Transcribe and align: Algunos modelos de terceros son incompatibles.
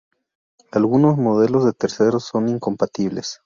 Algunos 0.71 1.19
modelos 1.19 1.63
de 1.63 1.73
terceros 1.73 2.23
son 2.25 2.49
incompatibles. 2.49 3.39